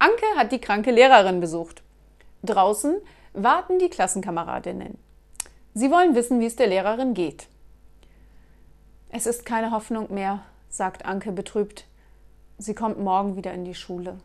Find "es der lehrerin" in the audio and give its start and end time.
6.46-7.12